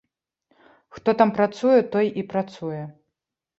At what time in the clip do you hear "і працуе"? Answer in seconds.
2.25-2.83